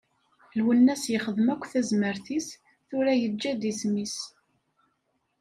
[0.59, 2.47] Lwennas yexdem akk tazmert-is,
[2.87, 4.17] tura yeǧǧa-d isem-is.